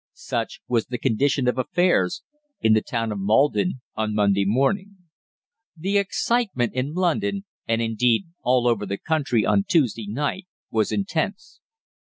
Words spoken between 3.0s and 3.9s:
of Maldon